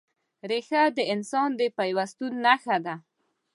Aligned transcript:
ریښه 0.49 0.81
د 0.97 0.99
انسان 1.13 1.49
د 1.59 1.61
پیوستون 1.77 2.31
نښه 2.45 2.77
ده. 2.85 2.95